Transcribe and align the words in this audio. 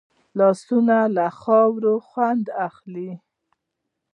لاسونه 0.39 0.97
له 1.15 1.25
خاورې 1.39 1.95
خوند 2.07 2.45
اخلي 2.67 3.11